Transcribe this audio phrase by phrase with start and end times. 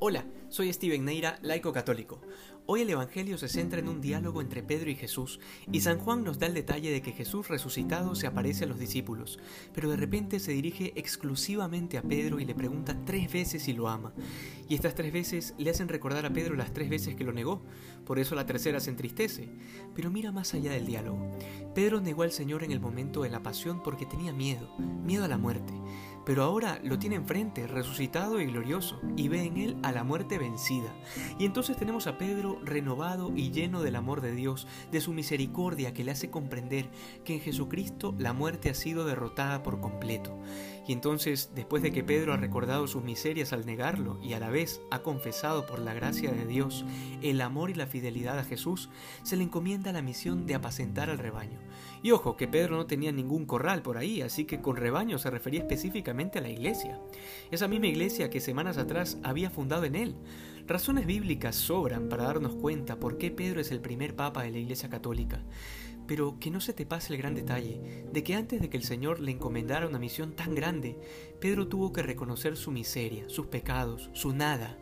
[0.00, 2.20] Hola, soy Steven Neira, laico católico.
[2.66, 5.40] Hoy el Evangelio se centra en un diálogo entre Pedro y Jesús,
[5.72, 8.78] y San Juan nos da el detalle de que Jesús resucitado se aparece a los
[8.78, 9.40] discípulos,
[9.74, 13.88] pero de repente se dirige exclusivamente a Pedro y le pregunta tres veces si lo
[13.88, 14.12] ama.
[14.68, 17.64] Y estas tres veces le hacen recordar a Pedro las tres veces que lo negó,
[18.06, 19.48] por eso la tercera se entristece.
[19.96, 21.36] Pero mira más allá del diálogo.
[21.74, 25.28] Pedro negó al Señor en el momento de la pasión porque tenía miedo, miedo a
[25.28, 25.72] la muerte
[26.28, 30.36] pero ahora lo tiene enfrente, resucitado y glorioso, y ve en él a la muerte
[30.36, 30.94] vencida.
[31.38, 35.94] Y entonces tenemos a Pedro renovado y lleno del amor de Dios, de su misericordia
[35.94, 36.90] que le hace comprender
[37.24, 40.38] que en Jesucristo la muerte ha sido derrotada por completo.
[40.86, 44.50] Y entonces, después de que Pedro ha recordado sus miserias al negarlo y a la
[44.50, 46.84] vez ha confesado por la gracia de Dios
[47.22, 48.90] el amor y la fidelidad a Jesús,
[49.22, 51.58] se le encomienda la misión de apacentar al rebaño.
[52.02, 55.30] Y ojo, que Pedro no tenía ningún corral por ahí, así que con rebaño se
[55.30, 56.98] refería específicamente a la iglesia.
[57.52, 60.16] Esa misma iglesia que semanas atrás había fundado en él.
[60.66, 64.58] Razones bíblicas sobran para darnos cuenta por qué Pedro es el primer papa de la
[64.58, 65.40] iglesia católica.
[66.08, 68.82] Pero que no se te pase el gran detalle de que antes de que el
[68.82, 70.98] Señor le encomendara una misión tan grande,
[71.40, 74.76] Pedro tuvo que reconocer su miseria, sus pecados, su nada.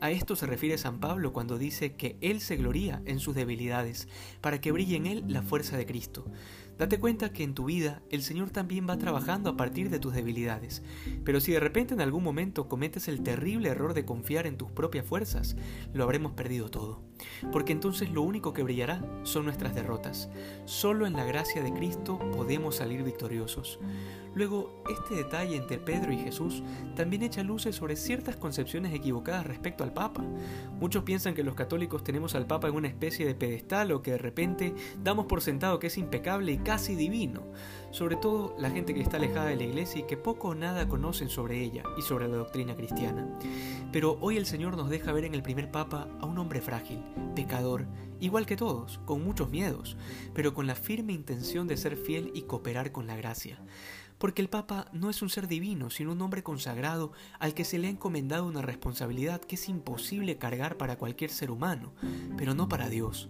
[0.00, 4.08] A esto se refiere San Pablo cuando dice que Él se gloría en sus debilidades,
[4.40, 6.26] para que brille en Él la fuerza de Cristo.
[6.78, 10.14] Date cuenta que en tu vida el Señor también va trabajando a partir de tus
[10.14, 10.82] debilidades.
[11.24, 14.70] Pero si de repente en algún momento cometes el terrible error de confiar en tus
[14.70, 15.56] propias fuerzas,
[15.94, 17.02] lo habremos perdido todo.
[17.50, 20.28] Porque entonces lo único que brillará son nuestras derrotas.
[20.66, 23.78] Solo en la gracia de Cristo podemos salir victoriosos.
[24.36, 26.62] Luego, este detalle entre Pedro y Jesús
[26.94, 30.22] también echa luces sobre ciertas concepciones equivocadas respecto al Papa.
[30.78, 34.10] Muchos piensan que los católicos tenemos al Papa en una especie de pedestal o que
[34.10, 37.44] de repente damos por sentado que es impecable y casi divino,
[37.90, 40.86] sobre todo la gente que está alejada de la iglesia y que poco o nada
[40.86, 43.26] conocen sobre ella y sobre la doctrina cristiana.
[43.90, 47.02] Pero hoy el Señor nos deja ver en el primer Papa a un hombre frágil,
[47.34, 47.86] pecador,
[48.20, 49.96] igual que todos, con muchos miedos,
[50.34, 53.58] pero con la firme intención de ser fiel y cooperar con la gracia.
[54.18, 57.78] Porque el Papa no es un ser divino, sino un hombre consagrado al que se
[57.78, 61.92] le ha encomendado una responsabilidad que es imposible cargar para cualquier ser humano,
[62.36, 63.28] pero no para Dios.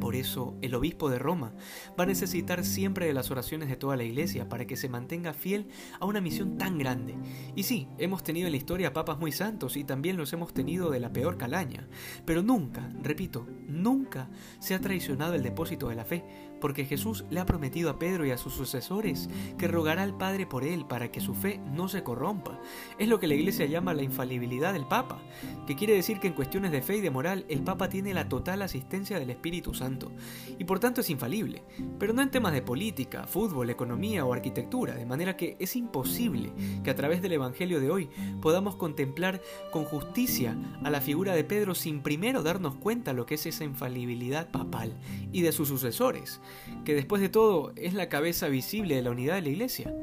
[0.00, 1.52] Por eso, el obispo de Roma
[1.98, 5.32] va a necesitar siempre de las oraciones de toda la iglesia para que se mantenga
[5.32, 5.68] fiel
[6.00, 7.14] a una misión tan grande.
[7.54, 10.90] Y sí, hemos tenido en la historia papas muy santos y también los hemos tenido
[10.90, 11.86] de la peor calaña,
[12.24, 16.24] pero nunca, repito, nunca se ha traicionado el depósito de la fe,
[16.64, 20.46] porque Jesús le ha prometido a Pedro y a sus sucesores que rogará al Padre
[20.46, 22.58] por él para que su fe no se corrompa.
[22.98, 25.20] Es lo que la iglesia llama la infalibilidad del Papa,
[25.66, 28.30] que quiere decir que en cuestiones de fe y de moral el Papa tiene la
[28.30, 30.10] total asistencia del Espíritu Santo
[30.58, 31.64] y por tanto es infalible,
[31.98, 36.50] pero no en temas de política, fútbol, economía o arquitectura, de manera que es imposible
[36.82, 38.08] que a través del Evangelio de hoy
[38.40, 43.34] podamos contemplar con justicia a la figura de Pedro sin primero darnos cuenta lo que
[43.34, 44.96] es esa infalibilidad papal
[45.30, 46.40] y de sus sucesores,
[46.84, 49.94] que después de todo es la cabeza visible de la unidad de la Iglesia.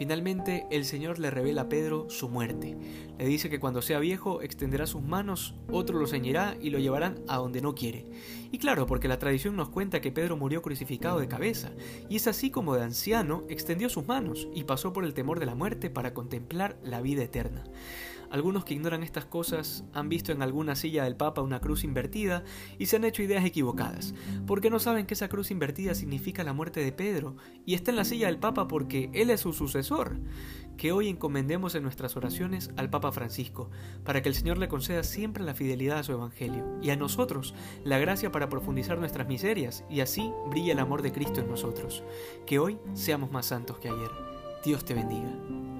[0.00, 2.74] Finalmente el Señor le revela a Pedro su muerte.
[3.18, 7.16] Le dice que cuando sea viejo extenderá sus manos, otro lo ceñirá y lo llevarán
[7.28, 8.06] a donde no quiere.
[8.50, 11.72] Y claro, porque la tradición nos cuenta que Pedro murió crucificado de cabeza,
[12.08, 15.46] y es así como de anciano extendió sus manos y pasó por el temor de
[15.46, 17.64] la muerte para contemplar la vida eterna.
[18.30, 22.44] Algunos que ignoran estas cosas han visto en alguna silla del Papa una cruz invertida
[22.78, 24.14] y se han hecho ideas equivocadas,
[24.46, 27.36] porque no saben que esa cruz invertida significa la muerte de Pedro
[27.66, 30.18] y está en la silla del Papa porque él es su sucesor.
[30.76, 33.70] Que hoy encomendemos en nuestras oraciones al Papa Francisco,
[34.02, 37.54] para que el Señor le conceda siempre la fidelidad a su Evangelio y a nosotros
[37.84, 42.02] la gracia para profundizar nuestras miserias y así brilla el amor de Cristo en nosotros.
[42.46, 44.10] Que hoy seamos más santos que ayer.
[44.64, 45.79] Dios te bendiga.